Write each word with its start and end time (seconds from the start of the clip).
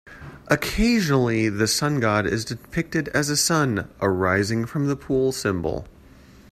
Occasionally, 0.47 1.47
the 1.47 1.67
sun 1.67 1.99
god 1.99 2.25
is 2.25 2.43
depicted 2.43 3.09
as 3.09 3.29
a 3.29 3.37
sun 3.37 3.87
arising 4.01 4.65
from 4.65 4.87
the 4.87 4.95
pool 4.95 5.31
symbol. 5.31 5.87